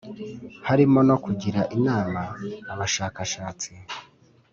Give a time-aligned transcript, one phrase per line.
[0.67, 2.21] harimo no kugira inama
[2.73, 3.71] abashakashatsi